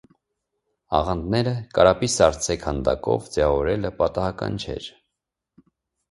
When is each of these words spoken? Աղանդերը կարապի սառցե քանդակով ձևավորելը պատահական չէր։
Աղանդերը 0.99 1.51
կարապի 1.79 2.07
սառցե 2.13 2.55
քանդակով 2.63 3.27
ձևավորելը 3.35 3.91
պատահական 3.99 4.57
չէր։ 4.65 4.89